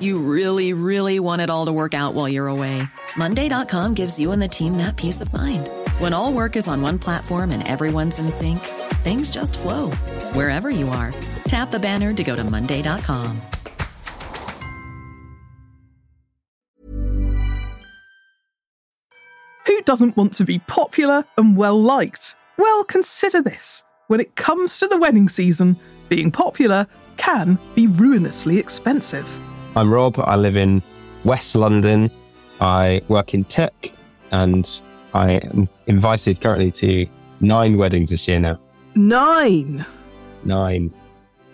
[0.00, 2.82] You really, really want it all to work out while you're away.
[3.16, 5.70] Monday.com gives you and the team that peace of mind.
[5.98, 8.58] When all work is on one platform and everyone's in sync,
[9.04, 9.92] things just flow
[10.34, 11.14] wherever you are.
[11.48, 13.40] Tap the banner to go to Monday.com.
[19.66, 22.34] Who doesn't want to be popular and well liked?
[22.58, 23.84] Well, consider this.
[24.08, 26.86] When it comes to the wedding season, being popular
[27.16, 29.26] can be ruinously expensive.
[29.76, 30.18] I'm Rob.
[30.18, 30.82] I live in
[31.24, 32.10] West London.
[32.62, 33.92] I work in tech
[34.30, 34.80] and
[35.12, 37.06] I am invited currently to
[37.40, 38.58] nine weddings this year now.
[38.94, 39.84] Nine.
[40.44, 40.94] Nine.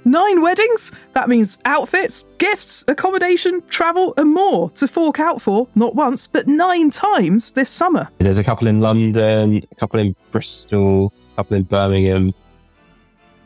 [0.05, 0.93] Nine weddings?
[1.15, 6.47] That means outfits, gifts, accommodation, travel, and more to fork out for, not once, but
[6.47, 8.09] nine times this summer.
[8.19, 12.33] There's a couple in London, a couple in Bristol, a couple in Birmingham.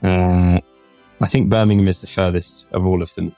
[0.02, 0.61] Uh,
[1.22, 3.34] I think Birmingham is the furthest of all of them.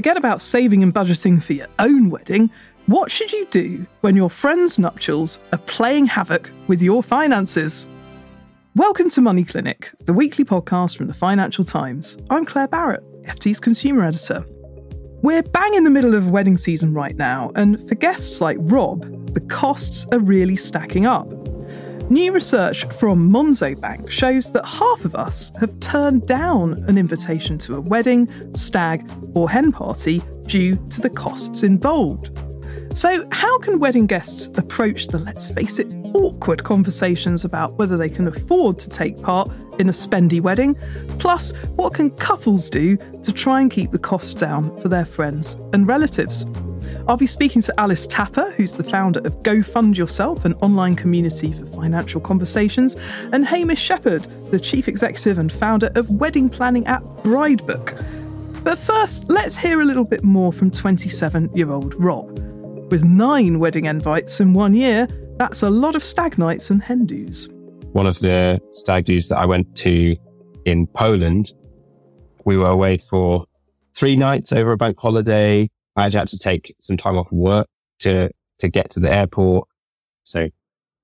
[0.00, 2.48] Forget about saving and budgeting for your own wedding.
[2.86, 7.86] What should you do when your friends' nuptials are playing havoc with your finances?
[8.74, 12.16] Welcome to Money Clinic, the weekly podcast from the Financial Times.
[12.30, 14.42] I'm Claer Barrett, FT's consumer editor.
[15.20, 19.34] We're bang in the middle of wedding season right now, and for guests like Rob,
[19.34, 21.28] the costs are really stacking up.
[22.10, 27.56] New research from Monzo Bank shows that half of us have turned down an invitation
[27.58, 32.36] to a wedding, stag, or hen party due to the costs involved.
[32.92, 38.10] So, how can wedding guests approach the, let's face it, awkward conversations about whether they
[38.10, 40.74] can afford to take part in a spendy wedding?
[41.20, 45.56] Plus, what can couples do to try and keep the costs down for their friends
[45.72, 46.44] and relatives?
[47.08, 50.96] I'll be speaking to Alice Tapper, who's the founder of Go Fund Yourself, an online
[50.96, 52.96] community for financial conversations,
[53.32, 58.02] and Hamish Shepherd, the chief executive and founder of wedding planning app Bridebook.
[58.62, 62.38] But first, let's hear a little bit more from 27 year old Rob.
[62.90, 65.08] With nine wedding invites in one year,
[65.38, 67.48] that's a lot of stag nights and hen do's.
[67.92, 70.16] One of the stag do's that I went to
[70.64, 71.52] in Poland,
[72.44, 73.46] we were away for
[73.96, 75.70] three nights over a bank holiday.
[76.00, 77.66] I had to take some time off work
[78.00, 79.68] to, to get to the airport.
[80.24, 80.48] So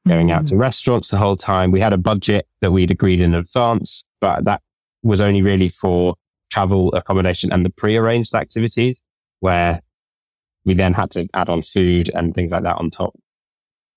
[0.07, 0.61] going out to hmm.
[0.61, 1.71] restaurants the whole time.
[1.71, 4.63] We had a budget that we'd agreed in advance, but that
[5.03, 6.15] was only really for
[6.51, 9.03] travel, accommodation and the pre-arranged activities
[9.41, 9.81] where
[10.65, 13.15] we then had to add on food and things like that on top.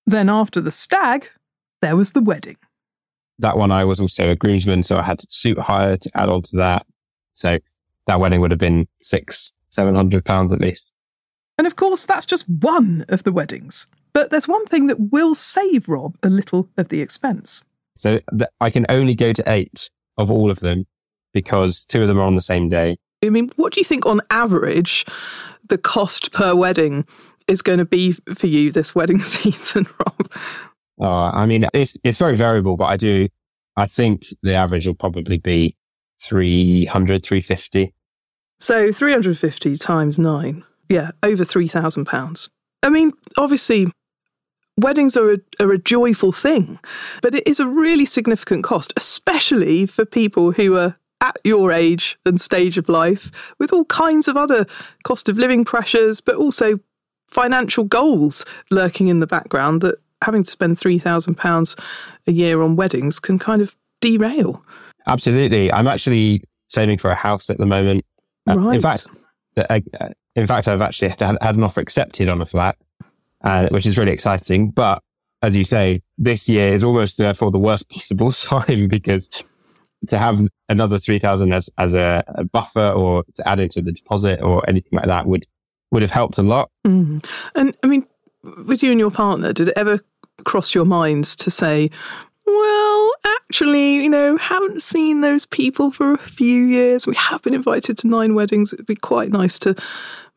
[0.05, 1.29] Then after the stag,
[1.81, 2.57] there was the wedding.
[3.39, 6.29] That one, I was also a groomsman, so I had to suit hire to add
[6.29, 6.85] on to that.
[7.33, 7.59] So
[8.07, 10.94] that wedding would have been six, seven hundred pounds at least.
[11.57, 13.88] And of course, that's just one of the weddings.
[14.13, 17.63] But there's one thing that will save Rob a little of the expense.
[17.96, 20.85] So th- I can only go to eight of all of them
[21.34, 22.97] because two of them are on the same day.
[23.24, 25.06] I mean, what do you think on average
[25.68, 27.06] the cost per wedding
[27.47, 30.31] is going to be for you this wedding season, Rob?
[31.02, 33.28] Uh, I mean, it's, it's very variable, but I do,
[33.75, 35.75] I think the average will probably be
[36.22, 37.94] 300, 350.
[38.59, 40.64] So 350 times nine.
[40.90, 42.50] Yeah, over £3,000.
[42.81, 43.92] I mean, obviously,
[44.78, 46.80] weddings are a, are a joyful thing,
[47.22, 52.18] but it is a really significant cost, especially for people who are at your age
[52.25, 54.66] and stage of life with all kinds of other
[55.03, 56.80] cost of living pressures, but also
[57.28, 61.80] financial goals lurking in the background that having to spend £3,000
[62.28, 64.64] a year on weddings can kind of derail.
[65.08, 65.72] Absolutely.
[65.72, 68.06] I'm actually saving for a house at the moment.
[68.49, 68.75] Uh, Right.
[68.75, 69.07] In fact,
[69.55, 72.77] the- uh, in fact, I've actually had, had an offer accepted on a flat,
[73.43, 74.72] uh, which is really exciting.
[74.72, 75.01] But
[75.41, 79.29] as you say, this year is almost therefore the worst possible time because
[80.07, 84.41] to have another 3000 as, as a, a buffer or to add into the deposit
[84.41, 85.45] or anything like that would,
[85.91, 86.69] would have helped a lot.
[86.87, 87.25] Mm.
[87.55, 88.05] And I mean,
[88.66, 89.99] with you and your partner, did it ever
[90.45, 91.90] cross your minds to say,
[92.51, 97.07] well, actually, you know, haven't seen those people for a few years.
[97.07, 98.73] We have been invited to nine weddings.
[98.73, 99.75] It'd be quite nice to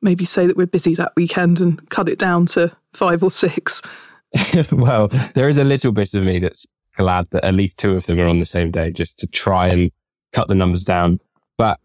[0.00, 3.82] maybe say that we're busy that weekend and cut it down to five or six.
[4.72, 6.66] well, there is a little bit of me that's
[6.96, 9.68] glad that at least two of them are on the same day just to try
[9.68, 9.90] and
[10.32, 11.20] cut the numbers down.
[11.56, 11.78] But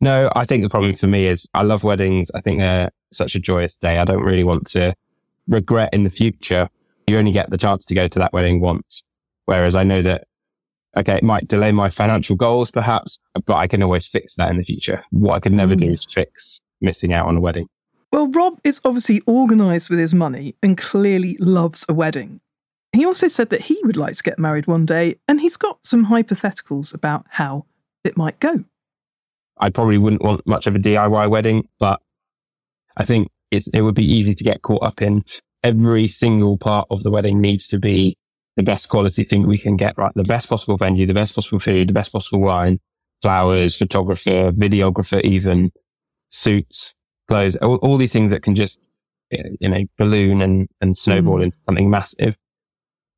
[0.00, 2.30] no, I think the problem for me is I love weddings.
[2.34, 3.98] I think they're such a joyous day.
[3.98, 4.94] I don't really want to
[5.48, 6.68] regret in the future.
[7.06, 9.02] You only get the chance to go to that wedding once.
[9.46, 10.26] Whereas I know that,
[10.96, 14.56] okay, it might delay my financial goals perhaps, but I can always fix that in
[14.56, 15.02] the future.
[15.10, 15.92] What I could never do mm.
[15.92, 17.68] is fix missing out on a wedding.
[18.12, 22.40] Well, Rob is obviously organised with his money and clearly loves a wedding.
[22.94, 25.84] He also said that he would like to get married one day, and he's got
[25.84, 27.66] some hypotheticals about how
[28.04, 28.62] it might go.
[29.58, 32.00] I probably wouldn't want much of a DIY wedding, but
[32.96, 35.24] I think it's, it would be easy to get caught up in.
[35.64, 38.16] Every single part of the wedding needs to be
[38.56, 40.12] the best quality thing we can get, right?
[40.14, 42.78] The best possible venue, the best possible food, the best possible wine,
[43.22, 45.72] flowers, photographer, videographer, even
[46.28, 46.94] suits,
[47.28, 48.88] clothes, all, all these things that can just,
[49.30, 51.44] you know, balloon and, and snowball Mm.
[51.44, 52.36] into something massive.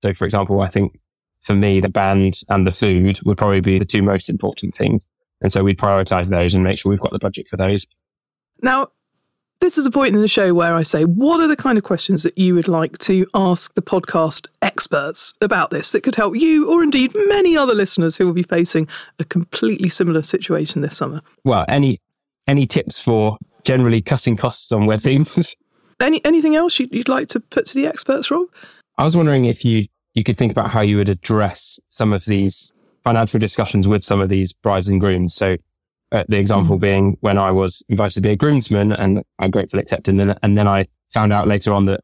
[0.03, 0.99] So, for example, I think
[1.43, 5.07] for me, the band and the food would probably be the two most important things.
[5.43, 7.87] And so we'd prioritize those and make sure we've got the budget for those.
[8.63, 8.89] Now,
[9.61, 11.85] this is a point in the show where I say, what are the kind of
[11.85, 16.37] questions that you would like to ask the podcast experts about this that could help
[16.37, 18.87] you or indeed many other listeners who will be facing
[19.19, 21.23] a completely similar situation this summer?
[21.45, 22.01] Well, any,
[22.47, 25.55] any tips for generally cutting costs on weddings?
[25.99, 28.49] Any anything else you'd, you'd like to put to the experts, Rob?
[28.99, 32.27] I was wondering if you, you could think about how you would address some of
[32.27, 32.71] these
[33.03, 35.35] financial discussions with some of these brides and grooms.
[35.35, 35.57] So
[36.13, 39.83] uh, the example being when I was invited to be a groomsman and I gratefully
[39.83, 40.13] accepted.
[40.13, 42.01] And then, and then I found out later on that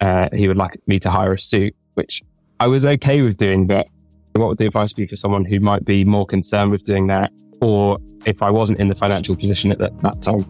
[0.00, 2.22] uh, he would like me to hire a suit, which
[2.60, 3.66] I was okay with doing.
[3.66, 3.88] But
[4.32, 7.32] what would the advice be for someone who might be more concerned with doing that?
[7.60, 10.44] Or if I wasn't in the financial position at that, that time?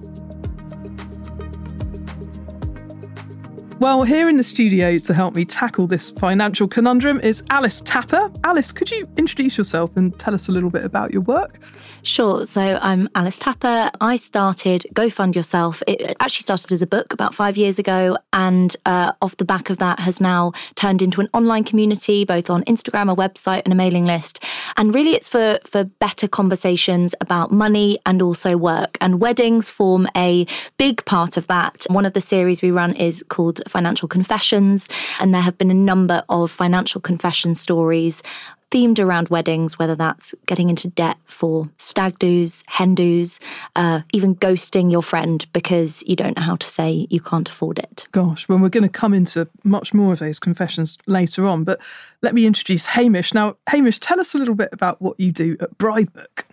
[3.78, 8.32] Well, here in the studio to help me tackle this financial conundrum is Alice Tapper.
[8.42, 11.58] Alice, could you introduce yourself and tell us a little bit about your work?
[12.02, 12.46] Sure.
[12.46, 13.90] So I'm Alice Tapper.
[14.00, 15.82] I started Go Fund Yourself.
[15.86, 19.68] It actually started as a book about five years ago, and uh, off the back
[19.68, 23.72] of that has now turned into an online community, both on Instagram, a website, and
[23.72, 24.42] a mailing list.
[24.76, 28.96] And really, it's for for better conversations about money and also work.
[29.00, 30.46] And weddings form a
[30.78, 31.86] big part of that.
[31.90, 34.88] One of the series we run is called Financial Confessions,
[35.20, 38.22] and there have been a number of financial confession stories
[38.70, 43.38] themed around weddings, whether that's getting into debt for stag do's, hen do's,
[43.76, 47.78] uh, even ghosting your friend because you don't know how to say you can't afford
[47.78, 48.06] it.
[48.12, 51.80] Gosh, well, we're going to come into much more of those confessions later on, but
[52.22, 53.32] let me introduce Hamish.
[53.32, 56.44] Now, Hamish, tell us a little bit about what you do at Bridebook.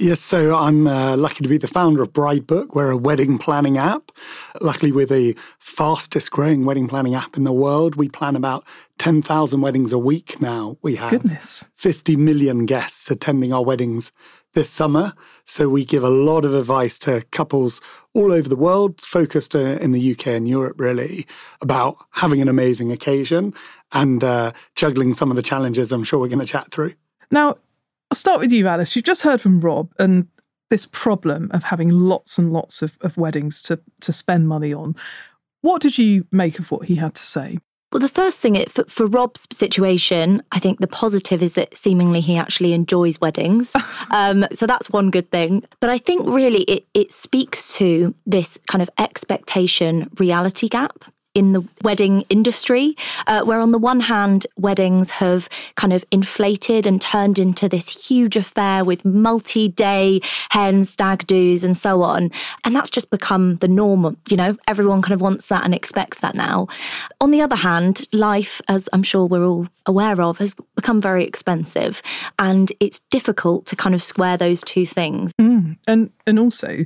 [0.00, 2.74] Yes, so I'm uh, lucky to be the founder of Bridebook.
[2.74, 4.10] We're a wedding planning app.
[4.62, 7.96] Luckily, we're the fastest growing wedding planning app in the world.
[7.96, 8.64] We plan about
[8.96, 10.78] 10,000 weddings a week now.
[10.80, 11.66] We have Goodness.
[11.74, 14.10] 50 million guests attending our weddings
[14.54, 15.12] this summer.
[15.44, 17.82] So we give a lot of advice to couples
[18.14, 21.26] all over the world, focused uh, in the UK and Europe, really,
[21.60, 23.52] about having an amazing occasion
[23.92, 26.94] and uh, juggling some of the challenges I'm sure we're going to chat through.
[27.30, 27.58] Now,
[28.10, 28.96] I'll start with you, Alice.
[28.96, 30.26] You've just heard from Rob and
[30.68, 34.96] this problem of having lots and lots of, of weddings to, to spend money on.
[35.62, 37.58] What did you make of what he had to say?
[37.92, 41.76] Well, the first thing, it, for, for Rob's situation, I think the positive is that
[41.76, 43.74] seemingly he actually enjoys weddings.
[44.10, 45.64] um, so that's one good thing.
[45.80, 51.04] But I think really it, it speaks to this kind of expectation reality gap
[51.34, 52.96] in the wedding industry,
[53.26, 58.08] uh, where on the one hand, weddings have kind of inflated and turned into this
[58.08, 60.20] huge affair with multi day
[60.50, 62.30] hen, stag do's, and so on.
[62.64, 64.16] And that's just become the norm.
[64.28, 66.66] You know, everyone kind of wants that and expects that now.
[67.20, 71.24] On the other hand, life, as I'm sure we're all aware of, has become very
[71.24, 72.02] expensive.
[72.38, 75.32] And it's difficult to kind of square those two things.
[75.34, 75.76] Mm.
[75.86, 76.84] And and also,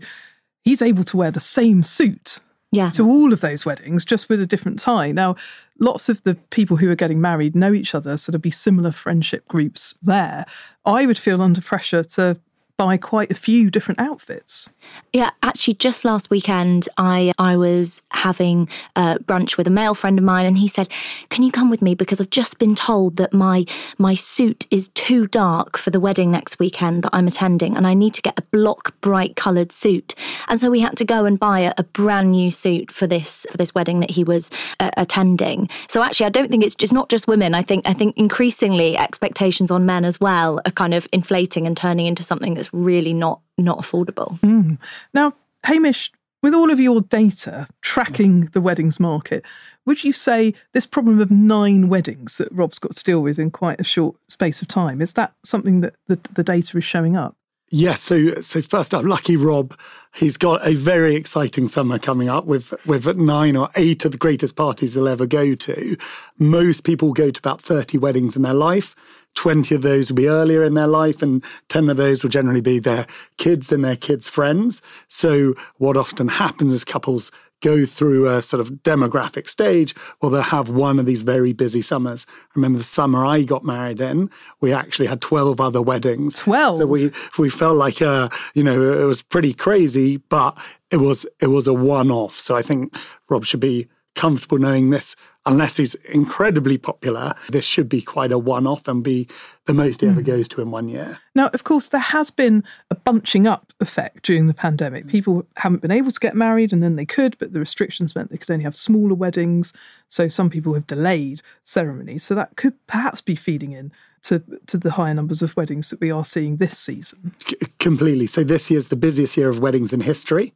[0.62, 2.40] he's able to wear the same suit
[2.74, 2.90] Yeah.
[2.90, 5.12] to all of those weddings, just with a different tie.
[5.12, 5.36] Now,
[5.80, 8.92] lots of the people who are getting married know each other, so there'd be similar
[8.92, 10.44] friendship groups there.
[10.84, 12.38] I would feel under pressure to
[12.76, 14.68] buy quite a few different outfits.
[15.12, 20.18] Yeah, actually, just last weekend, I I was having uh, brunch with a male friend
[20.18, 20.88] of mine, and he said,
[21.30, 23.64] "Can you come with me because I've just been told that my
[23.98, 27.94] my suit is too dark for the wedding next weekend that I'm attending, and I
[27.94, 30.14] need to get a block bright coloured suit."
[30.48, 33.46] And so we had to go and buy a, a brand new suit for this
[33.50, 34.50] for this wedding that he was
[34.80, 35.68] uh, attending.
[35.88, 37.54] So actually, I don't think it's just not just women.
[37.54, 41.76] I think I think increasingly expectations on men as well are kind of inflating and
[41.76, 44.38] turning into something that's really not not affordable.
[44.40, 44.78] Mm.
[45.12, 46.10] Now, Hamish,
[46.42, 49.44] with all of your data tracking the weddings market,
[49.86, 53.50] would you say this problem of nine weddings that Rob's got to deal with in
[53.50, 57.16] quite a short space of time is that something that the, the data is showing
[57.16, 57.36] up?
[57.70, 59.76] Yeah, so so first up, lucky Rob,
[60.14, 64.18] he's got a very exciting summer coming up with with nine or eight of the
[64.18, 65.96] greatest parties he'll ever go to.
[66.38, 68.94] Most people go to about thirty weddings in their life.
[69.34, 72.60] 20 of those will be earlier in their life, and 10 of those will generally
[72.60, 74.82] be their kids and their kids' friends.
[75.08, 77.30] So, what often happens is couples
[77.64, 81.80] go through a sort of demographic stage, well, they'll have one of these very busy
[81.80, 82.26] summers.
[82.28, 84.28] I remember the summer I got married in,
[84.60, 86.38] we actually had 12 other weddings.
[86.40, 86.78] 12?
[86.78, 90.58] So we, we felt like, uh, you know, it was pretty crazy, but
[90.90, 92.38] it was, it was a one off.
[92.38, 92.94] So I think
[93.30, 98.38] Rob should be comfortable knowing this unless he's incredibly popular, this should be quite a
[98.38, 99.28] one off and be
[99.66, 100.26] the most he ever hmm.
[100.26, 101.18] goes to in one year.
[101.34, 105.06] Now, of course, there has been a bunching up effect during the pandemic.
[105.06, 108.30] People haven't been able to get married and then they could, but the restrictions meant
[108.30, 109.72] they could only have smaller weddings.
[110.08, 112.24] So some people have delayed ceremonies.
[112.24, 113.92] So that could perhaps be feeding in
[114.24, 117.34] to, to the higher numbers of weddings that we are seeing this season.
[117.46, 118.26] C- completely.
[118.26, 120.54] So this year's the busiest year of weddings in history.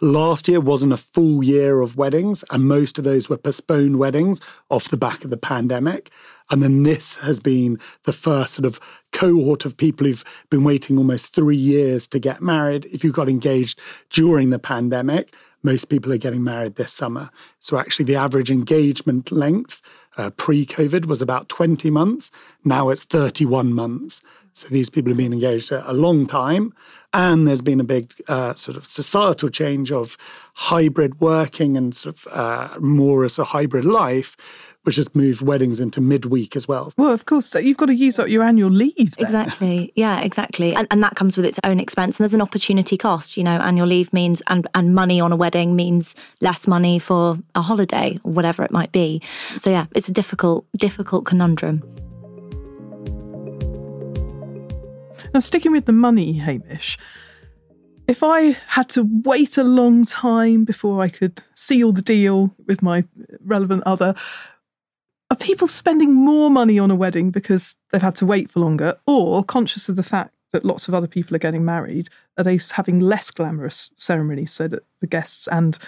[0.00, 4.40] Last year wasn't a full year of weddings, and most of those were postponed weddings
[4.70, 6.10] off the back of the pandemic.
[6.50, 8.78] And then this has been the first sort of
[9.12, 12.84] cohort of people who've been waiting almost three years to get married.
[12.86, 17.30] If you got engaged during the pandemic, most people are getting married this summer.
[17.58, 19.82] So actually, the average engagement length
[20.16, 22.30] uh, pre COVID was about 20 months.
[22.64, 24.22] Now it's 31 months.
[24.52, 26.72] So these people have been engaged a, long time.
[27.14, 30.18] And there's been a big uh, sort of societal change of
[30.54, 34.36] hybrid working and sort of uh, more as a hybrid life,
[34.82, 36.92] which has moved weddings into midweek as well.
[36.98, 39.16] Well, of course, you've got to use up your annual leave.
[39.16, 39.24] Then.
[39.24, 39.92] Exactly.
[39.96, 40.74] Yeah, exactly.
[40.74, 42.18] And, and that comes with its own expense.
[42.18, 43.38] And there's an opportunity cost.
[43.38, 47.38] You know, annual leave means, and, and money on a wedding means less money for
[47.54, 49.22] a holiday or whatever it might be.
[49.56, 51.82] So, yeah, it's a difficult, difficult conundrum.
[55.34, 56.98] Now, sticking with the money, Hamish,
[58.06, 62.82] if I had to wait a long time before I could seal the deal with
[62.82, 63.04] my
[63.44, 64.14] relevant other,
[65.30, 68.98] are people spending more money on a wedding because they've had to wait for longer,
[69.06, 72.08] or conscious of the fact that lots of other people are getting married,
[72.38, 75.78] are they having less glamorous ceremonies so that the guests and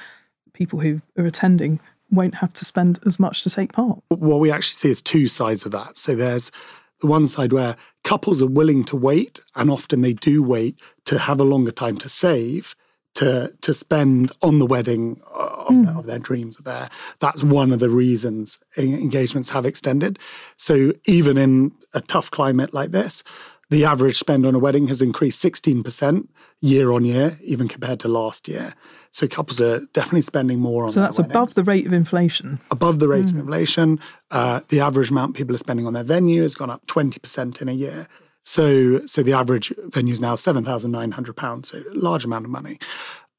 [0.52, 1.80] people who are attending
[2.11, 4.02] won't have to spend as much to take part?
[4.09, 5.97] What we actually see is two sides of that.
[5.97, 6.52] So there's the
[7.00, 11.40] one side where couples are willing to wait, and often they do wait to have
[11.40, 12.75] a longer time to save
[13.14, 15.85] to to spend on the wedding of, mm.
[15.85, 16.59] their, of their dreams.
[16.59, 20.19] Of their that's one of the reasons engagements have extended.
[20.57, 23.23] So even in a tough climate like this,
[23.70, 26.28] the average spend on a wedding has increased sixteen percent
[26.60, 28.74] year on year, even compared to last year.
[29.12, 30.90] So couples are definitely spending more on.
[30.90, 32.60] So that's above the rate of inflation.
[32.70, 33.30] Above the rate mm.
[33.30, 33.98] of inflation,
[34.30, 37.62] uh, the average amount people are spending on their venue has gone up twenty percent
[37.62, 38.06] in a year.
[38.42, 41.70] So, so the average venue is now seven thousand nine hundred pounds.
[41.70, 42.78] So, a large amount of money.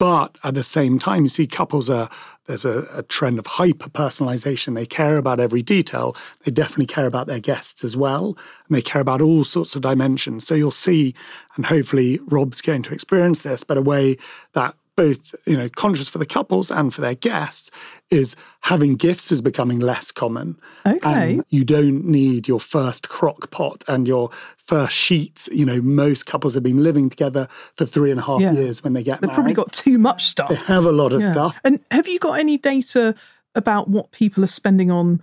[0.01, 2.09] But at the same time, you see couples are
[2.47, 4.73] there's a, a, trend of hyper personalization.
[4.73, 6.15] They care about every detail.
[6.43, 8.35] They definitely care about their guests as well.
[8.67, 10.47] And they care about all sorts of dimensions.
[10.47, 11.13] So you'll see,
[11.55, 14.17] and hopefully Rob's going to experience this, but a way
[14.53, 17.71] that both you know conscious for the couples and for their guests
[18.09, 20.57] is having gifts is becoming less common.
[20.85, 20.99] Okay.
[21.33, 25.49] And you don't need your first crock pot and your first sheets.
[25.51, 28.51] You know, most couples have been living together for three and a half yeah.
[28.51, 29.35] years when they get They've married.
[29.35, 30.49] probably got too much stuff.
[30.49, 31.31] They have a lot of yeah.
[31.31, 31.59] stuff.
[31.63, 33.15] And have you got any data
[33.55, 35.21] about what people are spending on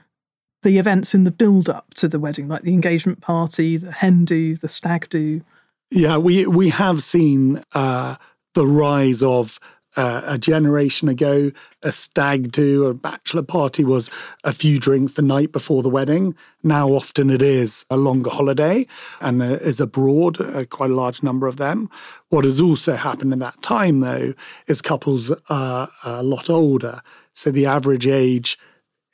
[0.62, 4.24] the events in the build up to the wedding, like the engagement party, the hen
[4.24, 5.42] do, the stag do?
[5.90, 8.16] Yeah, we we have seen uh,
[8.54, 9.58] the rise of
[9.96, 11.50] uh, a generation ago,
[11.82, 14.10] a stag do or a bachelor party was
[14.44, 16.36] a few drinks the night before the wedding.
[16.62, 18.86] Now, often it is a longer holiday
[19.20, 21.90] and uh, is abroad, uh, quite a large number of them.
[22.28, 24.34] What has also happened in that time, though,
[24.68, 27.02] is couples are a lot older.
[27.32, 28.56] So the average age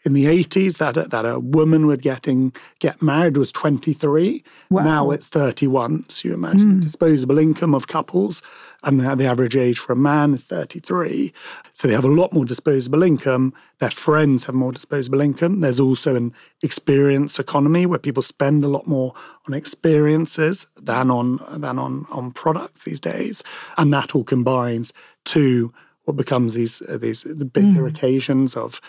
[0.05, 4.83] in the 80s that that a woman would getting get married was 23 wow.
[4.83, 6.81] now it's 31 so you imagine mm.
[6.83, 8.43] disposable income of couples
[8.85, 11.33] and the average age for a man is 33
[11.75, 13.53] so they have a lot more disposable income.
[13.81, 15.61] Their friends have more disposable income.
[15.61, 19.13] There's also an experience economy where people spend a lot more
[19.49, 23.43] on experiences than on than on on products these days.
[23.77, 24.93] And that all combines
[25.27, 25.75] to
[26.05, 27.89] what becomes these these the bigger mm.
[27.89, 28.81] occasions of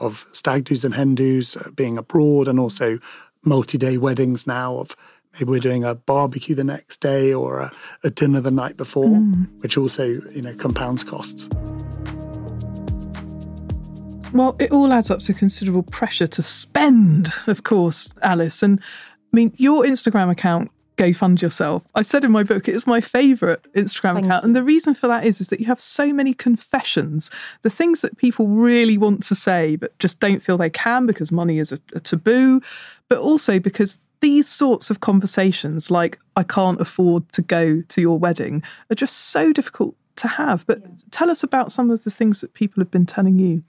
[0.00, 2.98] of stag do's and hen do's uh, being abroad and also
[3.44, 4.96] multi-day weddings now of
[5.34, 7.72] maybe we're doing a barbecue the next day or a,
[8.02, 9.48] a dinner the night before mm.
[9.60, 11.48] which also you know compounds costs
[14.32, 19.36] well it all adds up to considerable pressure to spend of course alice and i
[19.36, 21.86] mean your instagram account Go Fund Yourself.
[21.94, 24.44] I said in my book it is my favourite Instagram Thank account.
[24.44, 27.30] And the reason for that is, is that you have so many confessions,
[27.62, 31.32] the things that people really want to say but just don't feel they can because
[31.32, 32.60] money is a, a taboo,
[33.08, 38.18] but also because these sorts of conversations, like I can't afford to go to your
[38.18, 40.66] wedding, are just so difficult to have.
[40.66, 43.62] But tell us about some of the things that people have been telling you.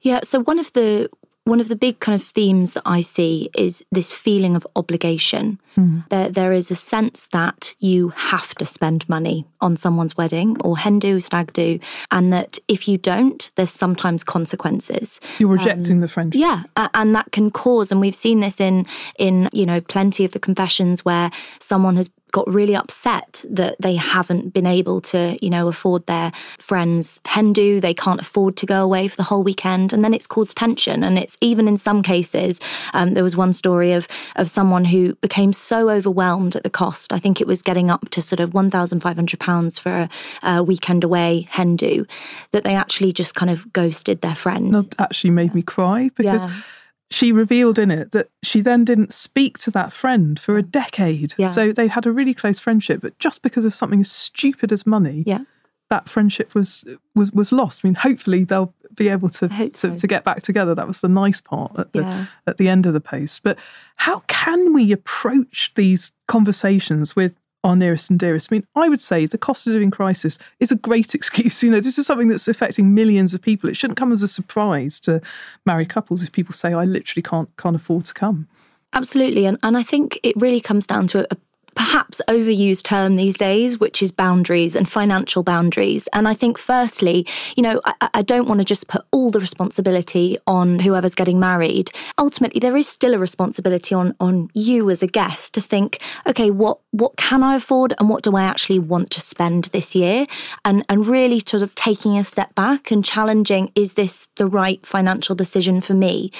[0.00, 1.10] Yeah, so one of the
[1.48, 5.58] one of the big kind of themes that I see is this feeling of obligation.
[5.76, 6.06] Mm.
[6.10, 10.76] There, there is a sense that you have to spend money on someone's wedding or
[10.76, 11.78] hen do, stag do,
[12.10, 15.20] and that if you don't, there's sometimes consequences.
[15.38, 16.38] You're rejecting um, the friendship.
[16.38, 16.64] Yeah,
[16.94, 18.86] and that can cause, and we've seen this in
[19.18, 23.94] in you know plenty of the confessions where someone has got really upset that they
[23.96, 27.80] haven't been able to, you know, afford their friends' hen do.
[27.80, 31.02] They can't afford to go away for the whole weekend, and then it's caused tension.
[31.04, 32.60] And it's even in some cases,
[32.94, 37.12] um, there was one story of of someone who became so overwhelmed at the cost.
[37.12, 39.90] I think it was getting up to sort of one thousand five hundred pounds for
[39.90, 40.08] a,
[40.42, 42.06] a, weekend away hen do
[42.52, 44.74] that they actually just kind of ghosted their friend.
[44.74, 46.44] That actually made me cry because.
[46.44, 46.62] Yeah
[47.10, 51.34] she revealed in it that she then didn't speak to that friend for a decade.
[51.38, 51.48] Yeah.
[51.48, 54.86] So they had a really close friendship, but just because of something as stupid as
[54.86, 55.40] money, yeah.
[55.88, 56.84] that friendship was
[57.14, 57.80] was was lost.
[57.82, 59.96] I mean, hopefully they'll be able to to, so.
[59.96, 60.74] to, get back together.
[60.74, 62.26] That was the nice part at the yeah.
[62.46, 63.42] at the end of the post.
[63.42, 63.58] But
[63.96, 67.34] how can we approach these conversations with
[67.64, 68.48] our nearest and dearest.
[68.50, 71.62] I mean, I would say the cost of living crisis is a great excuse.
[71.62, 73.68] You know, this is something that's affecting millions of people.
[73.68, 75.20] It shouldn't come as a surprise to
[75.66, 78.48] married couples if people say, I literally can't can't afford to come.
[78.92, 79.46] Absolutely.
[79.46, 81.36] And and I think it really comes down to a,
[81.74, 86.08] perhaps overused term these days, which is boundaries and financial boundaries.
[86.12, 89.40] And I think, firstly, you know, I, I don't want to just put all the
[89.40, 91.90] responsibility on whoever's getting married.
[92.18, 96.50] Ultimately, there is still a responsibility on on you as a guest to think, okay,
[96.50, 100.26] what what can I afford and what do I actually want to spend this year?
[100.64, 104.84] And and really sort of taking a step back and challenging, is this the right
[104.84, 106.32] financial decision for me?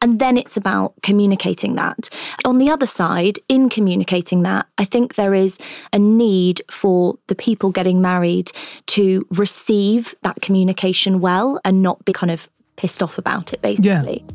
[0.00, 2.08] And then it's about communicating that.
[2.44, 5.58] On the other side, in communicating that, I think there is
[5.92, 8.50] a need for the people getting married
[8.86, 14.24] to receive that communication well and not be kind of pissed off about it, basically.
[14.26, 14.32] Yeah.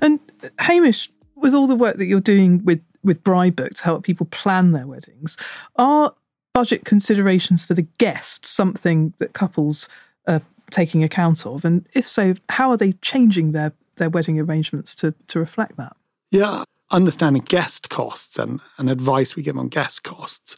[0.00, 4.04] And uh, Hamish, with all the work that you're doing with with Bridebook to help
[4.04, 5.36] people plan their weddings,
[5.76, 6.14] are
[6.52, 9.88] budget considerations for the guest something that couples
[10.26, 11.64] are taking account of?
[11.64, 15.96] And if so, how are they changing their their wedding arrangements to, to reflect that?
[16.30, 20.56] Yeah, understanding guest costs and, and advice we give on guest costs.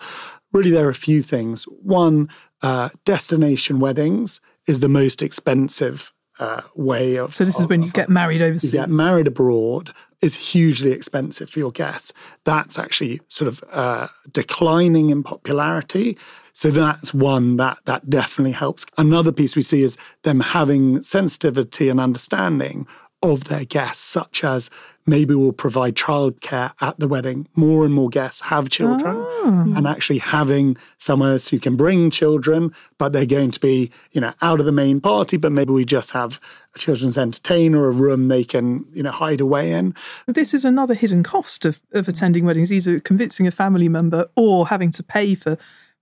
[0.53, 1.65] Really, there are a few things.
[1.65, 2.29] One,
[2.63, 7.35] uh, destination weddings is the most expensive uh, way of.
[7.35, 8.73] So, this is of, when you get married overseas.
[8.73, 12.13] You get married abroad is hugely expensive for your guests.
[12.45, 16.19] That's actually sort of uh, declining in popularity.
[16.53, 18.85] So that's one that that definitely helps.
[18.99, 22.87] Another piece we see is them having sensitivity and understanding
[23.23, 24.71] of their guests, such as
[25.11, 27.49] maybe we'll provide childcare at the wedding.
[27.57, 29.75] More and more guests have children, oh.
[29.77, 34.21] and actually having somewhere else who can bring children, but they're going to be, you
[34.21, 35.37] know, out of the main party.
[35.37, 36.41] But maybe we just have
[36.77, 39.95] a children's entertainer, a room they can, you know, hide away in.
[40.29, 44.69] This is another hidden cost of, of attending weddings, either convincing a family member or
[44.69, 45.59] having to pay for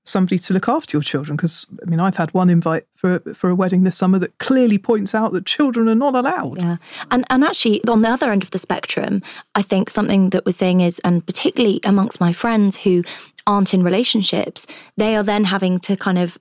[0.09, 3.51] somebody to look after your children because I mean I've had one invite for for
[3.51, 6.59] a wedding this summer that clearly points out that children are not allowed.
[6.59, 6.77] Yeah.
[7.11, 9.23] And and actually on the other end of the spectrum,
[9.55, 13.03] I think something that we're saying is and particularly amongst my friends who
[13.47, 14.67] aren't in relationships,
[14.97, 16.39] they are then having to kind of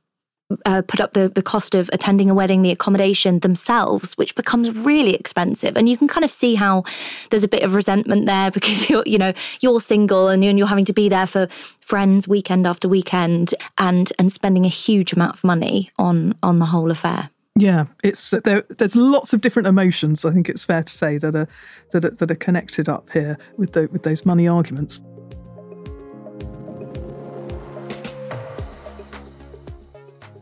[0.66, 4.72] uh, put up the, the cost of attending a wedding, the accommodation themselves, which becomes
[4.72, 5.76] really expensive.
[5.76, 6.84] And you can kind of see how
[7.30, 10.86] there's a bit of resentment there because you're, you know, you're single and you're, having
[10.86, 11.48] to be there for
[11.80, 16.66] friends weekend after weekend and and spending a huge amount of money on on the
[16.66, 17.30] whole affair.
[17.56, 18.64] Yeah, it's there.
[18.70, 20.26] There's lots of different emotions.
[20.26, 21.48] I think it's fair to say that are
[21.92, 25.00] that are, that are connected up here with the, with those money arguments.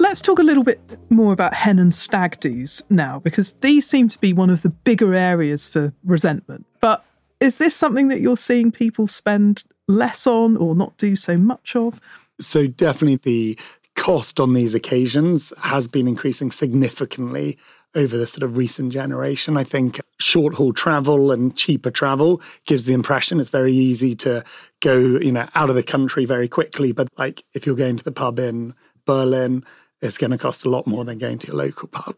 [0.05, 4.07] Let's talk a little bit more about hen and stag do's now, because these seem
[4.09, 6.67] to be one of the bigger areas for resentment.
[6.79, 7.03] But
[7.39, 11.75] is this something that you're seeing people spend less on or not do so much
[11.75, 11.99] of?
[12.39, 13.59] So, definitely the
[13.95, 17.57] cost on these occasions has been increasing significantly
[17.95, 19.57] over the sort of recent generation.
[19.57, 24.43] I think short haul travel and cheaper travel gives the impression it's very easy to
[24.81, 26.91] go, you know, out of the country very quickly.
[26.91, 29.65] But like if you're going to the pub in Berlin,
[30.01, 32.15] it's going to cost a lot more than going to your local pub.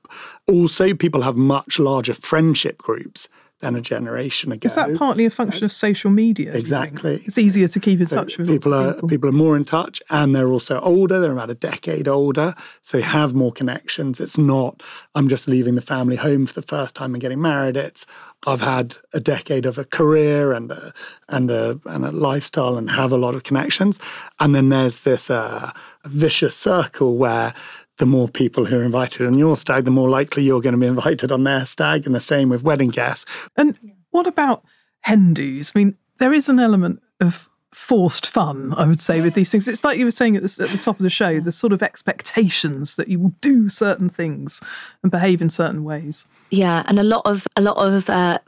[0.48, 3.28] Also, people have much larger friendship groups
[3.60, 4.68] than a generation ago.
[4.68, 6.54] Is that partly a function of social media?
[6.54, 7.24] Exactly.
[7.26, 8.74] It's easier to keep in so touch with people.
[8.74, 9.10] Are people.
[9.10, 11.20] people are more in touch, and they're also older.
[11.20, 14.22] They're about a decade older, so they have more connections.
[14.22, 14.84] It's not
[15.16, 17.78] I'm just leaving the family home for the first time and getting married.
[17.78, 18.06] It's
[18.46, 20.94] I've had a decade of a career and a,
[21.30, 24.00] and a and a lifestyle and have a lot of connections.
[24.40, 25.72] And then there's this uh,
[26.06, 27.56] vicious circle where
[27.98, 30.80] the more people who are invited on your stag, the more likely you're going to
[30.80, 33.26] be invited on their stag, and the same with wedding guests.
[33.56, 33.78] And
[34.12, 34.64] what about
[35.02, 35.72] hen do's?
[35.76, 39.68] I mean, there is an element of forced fun, I would say, with these things.
[39.68, 41.74] It's like you were saying at the, at the top of the show, the sort
[41.74, 44.62] of expectations that you will do certain things
[45.04, 46.26] and behave in certain ways.
[46.50, 48.40] Yeah, and a lot of a lot of uh,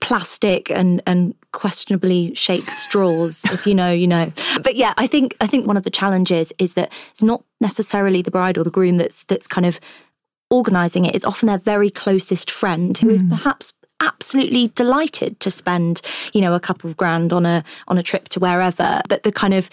[0.00, 3.42] plastic and and questionably shaped straws.
[3.46, 4.32] if you know, you know.
[4.62, 8.22] But yeah, I think I think one of the challenges is that it's not necessarily
[8.22, 9.80] the bride or the groom that's that's kind of
[10.50, 11.16] organizing it.
[11.16, 13.12] It's often their very closest friend who mm.
[13.12, 16.00] is perhaps absolutely delighted to spend
[16.32, 19.32] you know a couple of grand on a on a trip to wherever but the
[19.32, 19.68] kind of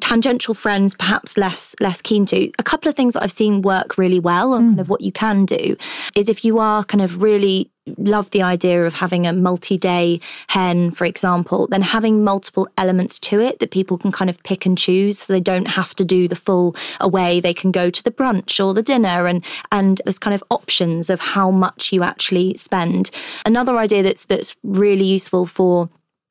[0.00, 3.96] tangential friends perhaps less less keen to a couple of things that i've seen work
[3.96, 4.70] really well and mm.
[4.70, 5.76] kind of what you can do
[6.16, 10.90] is if you are kind of really love the idea of having a multi-day hen
[10.90, 14.78] for example then having multiple elements to it that people can kind of pick and
[14.78, 18.10] choose so they don't have to do the full away they can go to the
[18.10, 22.56] brunch or the dinner and and there's kind of options of how much you actually
[22.56, 23.10] spend
[23.44, 25.88] another idea that's that's really useful for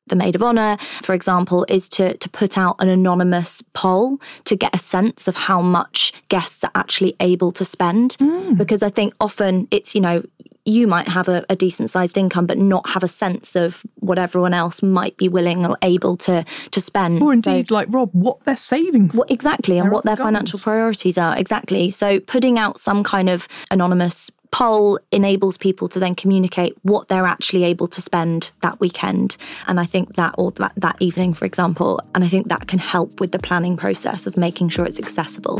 [0.08, 4.56] the maid of honor, for example, is to, to put out an anonymous poll to
[4.56, 8.16] get a sense of how much guests are actually able to spend.
[8.18, 8.56] Mm.
[8.56, 10.22] Because I think often it's, you know,
[10.68, 14.18] you might have a, a, decent sized income but not have a sense of what
[14.18, 17.22] everyone else might be willing or able to to spend.
[17.22, 19.18] Or indeed so, like rob what they're saving for.
[19.18, 21.90] What, exactly and what their financial priorities are exactly.
[21.90, 27.26] So putting out some kind of anonymous poll enables people to then communicate what they're
[27.26, 29.36] actually able to spend that weekend.
[29.66, 32.78] And i think that or that, that evening for example and i think that can
[32.78, 35.58] help with the planning process of making sure it's accessible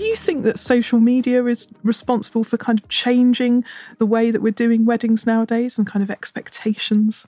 [0.00, 3.62] do you think that social media is responsible for kind of changing
[3.98, 7.26] the way that we're doing weddings nowadays and kind of expectations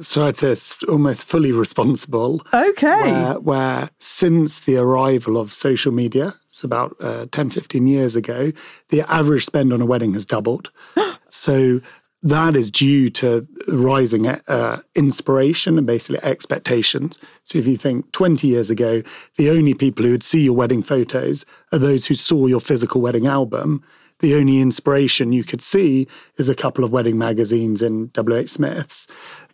[0.00, 2.42] so I'd say it's almost fully responsible.
[2.52, 3.12] Okay.
[3.12, 8.52] Where, where since the arrival of social media, it's about uh, 10, 15 years ago,
[8.88, 10.70] the average spend on a wedding has doubled.
[11.28, 11.80] so
[12.22, 17.18] that is due to rising uh, inspiration and basically expectations.
[17.44, 19.02] So if you think 20 years ago,
[19.36, 23.00] the only people who would see your wedding photos are those who saw your physical
[23.00, 23.82] wedding album
[24.20, 26.06] the only inspiration you could see
[26.36, 29.06] is a couple of wedding magazines in WH Smith's.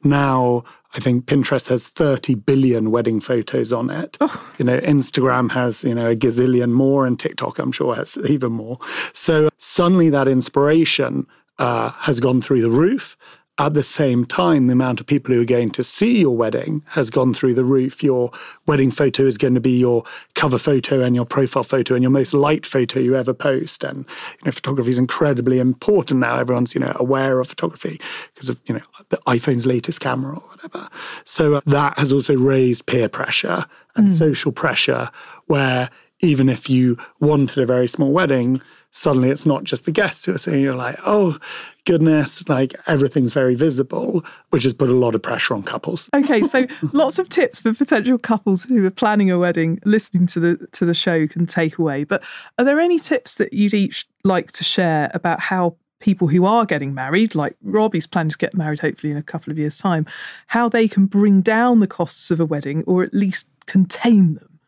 [0.03, 4.17] Now, I think Pinterest has 30 billion wedding photos on it.
[4.21, 4.55] Oh.
[4.59, 8.53] You know, Instagram has, you know, a gazillion more, and TikTok, I'm sure, has even
[8.53, 8.79] more.
[9.13, 11.27] So suddenly that inspiration
[11.59, 13.17] uh, has gone through the roof
[13.59, 16.83] at the same time, the amount of people who are going to see your wedding
[16.89, 18.03] has gone through the roof.
[18.03, 18.31] Your
[18.67, 22.11] wedding photo is going to be your cover photo and your profile photo and your
[22.11, 23.83] most liked photo you ever post.
[23.83, 26.39] And you know, photography is incredibly important now.
[26.39, 27.99] Everyone's you know aware of photography
[28.35, 30.91] because of you know the iPhone's latest camera or whatever.
[31.25, 33.65] So uh, that has also raised peer pressure
[33.95, 34.19] and mm.
[34.19, 35.11] social pressure,
[35.47, 35.89] where
[36.21, 38.61] even if you wanted a very small wedding,
[38.97, 41.39] suddenly it's not just the guests who are seeing you're like, oh
[41.85, 46.09] goodness, like everything's very visible, which has put a lot of pressure on couples.
[46.15, 50.41] Okay, so lots of tips for potential couples who are planning a wedding, listening to
[50.41, 52.05] the to the show can take away.
[52.05, 52.23] But
[52.59, 56.65] are there any tips that you'd each like to share about how people who are
[56.65, 60.07] getting married, like Robbie's planning to get married hopefully in a couple of years' time,
[60.47, 64.59] how they can bring down the costs of a wedding or at least contain them?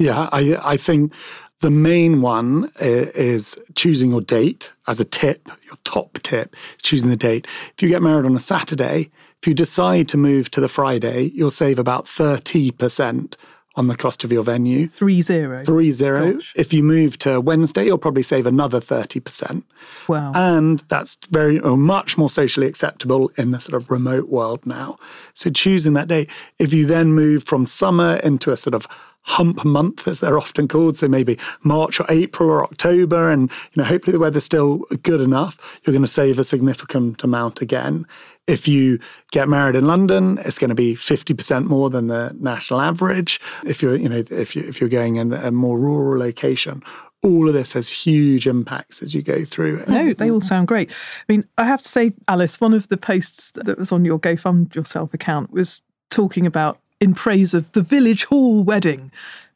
[0.00, 1.12] Yeah, I I think
[1.60, 7.10] the main one uh, is choosing your date as a tip, your top tip, choosing
[7.10, 7.46] the date.
[7.76, 11.30] If you get married on a Saturday, if you decide to move to the Friday,
[11.34, 13.36] you'll save about 30%
[13.76, 14.88] on the cost of your venue.
[14.88, 15.64] Three zero.
[15.64, 16.34] Three zero.
[16.34, 16.52] Gosh.
[16.56, 19.62] If you move to Wednesday, you'll probably save another 30%.
[20.08, 20.32] Wow.
[20.34, 24.98] And that's very, or much more socially acceptable in the sort of remote world now.
[25.34, 26.26] So choosing that day.
[26.58, 28.88] If you then move from summer into a sort of
[29.22, 30.96] hump month, as they're often called.
[30.96, 35.20] So maybe March or April or October, and you know, hopefully the weather's still good
[35.20, 35.56] enough.
[35.84, 38.06] You're going to save a significant amount again.
[38.46, 38.98] If you
[39.30, 43.40] get married in London, it's going to be 50% more than the national average.
[43.64, 46.82] If you're, you know, if you if you're going in a more rural location,
[47.22, 49.88] all of this has huge impacts as you go through it.
[49.88, 50.90] No, they all sound great.
[50.90, 54.18] I mean, I have to say, Alice, one of the posts that was on your
[54.18, 59.10] GoFund Yourself account was talking about in praise of the village hall wedding,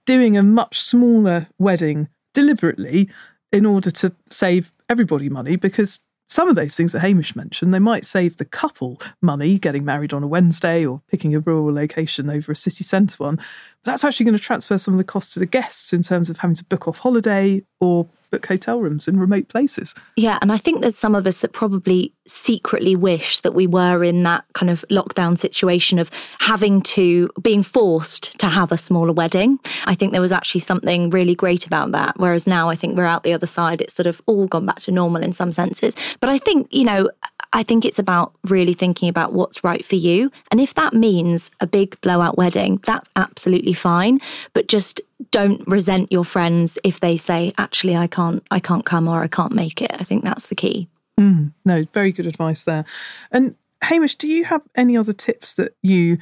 [0.06, 3.08] doing a much smaller wedding deliberately
[3.52, 7.78] in order to save everybody money because some of those things that Hamish mentioned, they
[7.78, 12.30] might save the couple money getting married on a Wednesday or picking a rural location
[12.30, 13.36] over a city centre one.
[13.36, 16.30] But that's actually going to transfer some of the cost to the guests in terms
[16.30, 19.94] of having to book off holiday or book hotel rooms in remote places.
[20.16, 24.02] Yeah, and I think there's some of us that probably secretly wish that we were
[24.02, 29.12] in that kind of lockdown situation of having to, being forced to have a smaller
[29.12, 29.60] wedding.
[29.84, 32.18] I think there was actually something really great about that.
[32.18, 33.80] Whereas now I think we're out the other side.
[33.80, 35.94] It's sort of all gone back to normal in some senses.
[36.18, 37.08] But I think, you know,
[37.54, 40.30] I think it's about really thinking about what's right for you.
[40.50, 44.20] And if that means a big blowout wedding, that's absolutely fine.
[44.52, 49.08] But just don't resent your friends if they say, actually, I can't, I can't come
[49.08, 49.92] or I can't make it.
[49.94, 50.88] I think that's the key.
[51.18, 52.84] Mm, no, very good advice there.
[53.30, 56.18] And Hamish, do you have any other tips that you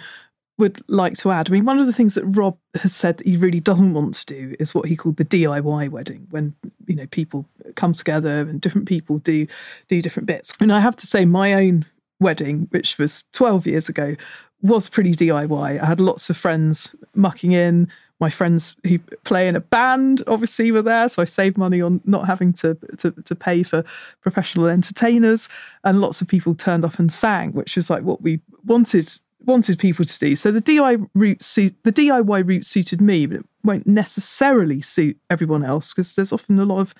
[0.62, 1.48] would like to add?
[1.48, 4.14] I mean, one of the things that Rob has said that he really doesn't want
[4.14, 6.54] to do is what he called the DIY wedding, when
[6.86, 7.44] you know people
[7.74, 9.48] come together and different people do
[9.88, 10.52] do different bits.
[10.60, 11.84] And I have to say, my own
[12.20, 14.14] wedding, which was twelve years ago,
[14.62, 15.82] was pretty DIY.
[15.82, 17.88] I had lots of friends mucking in
[18.20, 22.00] my friends who play in a band obviously were there, so I saved money on
[22.04, 23.82] not having to, to to pay for
[24.20, 25.48] professional entertainers,
[25.82, 29.78] and lots of people turned up and sang, which is like what we wanted wanted
[29.78, 30.36] people to do.
[30.36, 35.18] So the DIY route suit the DIY route suited me, but it won't necessarily suit
[35.30, 36.94] everyone else because there's often a lot of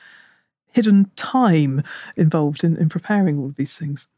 [0.73, 1.83] hidden time
[2.17, 4.09] involved in, in preparing all of these things.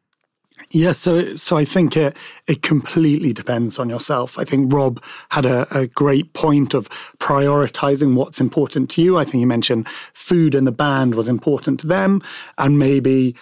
[0.71, 4.39] Yeah, so so I think it it completely depends on yourself.
[4.39, 9.19] I think Rob had a, a, great point of prioritizing what's important to you.
[9.19, 12.23] I think he mentioned food and the band was important to them,
[12.59, 13.35] and maybe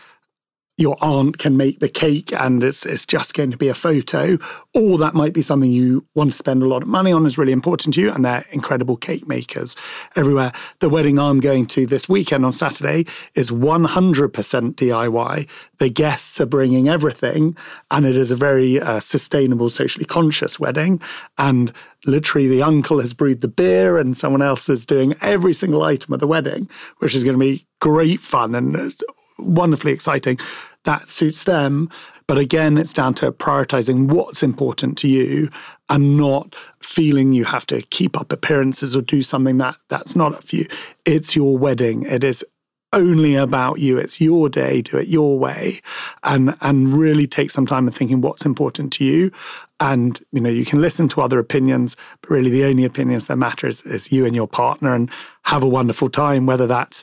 [0.78, 4.38] your aunt can make the cake and it's, it's just going to be a photo,
[4.74, 7.36] or that might be something you want to spend a lot of money on is
[7.36, 9.76] really important to you, and they're incredible cake makers
[10.16, 10.52] everywhere.
[10.80, 15.48] The wedding I'm going to this weekend on Saturday is 100% DIY.
[15.78, 17.56] The guests are bringing everything,
[17.90, 21.02] and it is a very uh, sustainable, socially conscious wedding.
[21.36, 21.70] And
[22.06, 26.14] literally, the uncle has brewed the beer, and someone else is doing every single item
[26.14, 28.94] of the wedding, which is going to be great fun and
[29.42, 30.38] wonderfully exciting.
[30.84, 31.90] That suits them.
[32.26, 35.50] But again, it's down to prioritizing what's important to you
[35.88, 40.42] and not feeling you have to keep up appearances or do something that that's not
[40.42, 40.68] for you.
[41.04, 42.02] It's your wedding.
[42.04, 42.44] It is
[42.92, 43.98] only about you.
[43.98, 44.82] It's your day.
[44.82, 45.80] Do it your way,
[46.24, 49.32] and and really take some time in thinking what's important to you.
[49.80, 53.36] And you know you can listen to other opinions, but really the only opinions that
[53.36, 55.10] matter is, is you and your partner, and
[55.42, 56.46] have a wonderful time.
[56.46, 57.02] Whether that's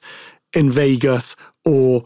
[0.53, 2.03] in Vegas or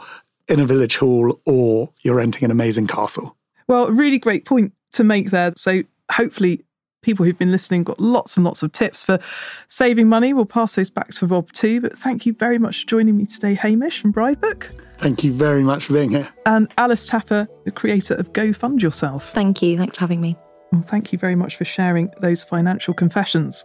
[0.48, 3.36] in a village hall or you're renting an amazing castle.
[3.68, 5.54] Well, really great point to make there.
[5.56, 6.64] So hopefully
[7.02, 9.20] people who've been listening got lots and lots of tips for
[9.68, 10.34] saving money.
[10.34, 11.82] We'll pass those back to Rob too.
[11.82, 14.70] But thank you very much for joining me today, Hamish from Bridebook.
[14.98, 16.30] Thank you very much for being here.
[16.46, 19.32] And Alice Tapper, the creator of Go Fund Yourself.
[19.32, 19.78] Thank you.
[19.78, 20.38] Thanks for having me.
[20.74, 23.64] Well, thank you very much for sharing those financial confessions.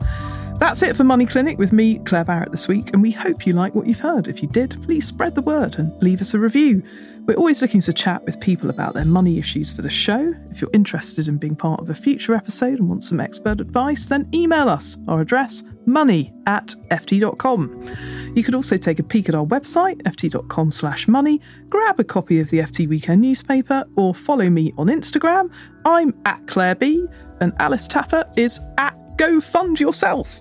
[0.58, 3.54] That's it for Money Clinic with me, Claer Barrett, this week, and we hope you
[3.54, 4.28] like what you've heard.
[4.28, 6.82] If you did, please spread the word and leave us a review.
[7.24, 10.34] We're always looking to chat with people about their money issues for the show.
[10.50, 14.04] If you're interested in being part of a future episode and want some expert advice,
[14.04, 14.98] then email us.
[15.08, 17.86] Our address, money at ft.com.
[18.34, 22.38] You could also take a peek at our website, ft.com slash money, grab a copy
[22.38, 25.50] of the FT Weekend newspaper, or follow me on Instagram.
[25.84, 27.06] I'm at Claer B,
[27.40, 30.40] and Alice Tapper is at Go Fund Yourself.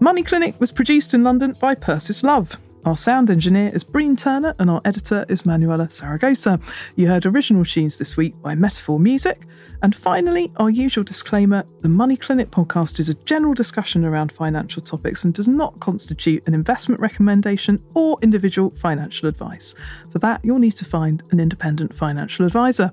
[0.00, 2.56] Money Clinic was produced in London by Persis Love.
[2.84, 6.60] Our sound engineer is Breen Turner and our editor is Manuela Saragosa.
[6.96, 9.42] You heard original tunes this week by Metaphor Music.
[9.82, 14.82] And finally, our usual disclaimer the Money Clinic podcast is a general discussion around financial
[14.82, 19.74] topics and does not constitute an investment recommendation or individual financial advice.
[20.10, 22.92] For that, you'll need to find an independent financial advisor.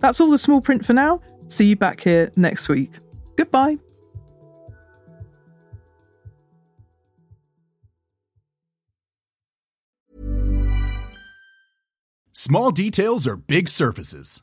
[0.00, 1.20] That's all the small print for now.
[1.46, 2.90] See you back here next week.
[3.36, 3.78] Goodbye.
[12.32, 14.42] Small details are big surfaces,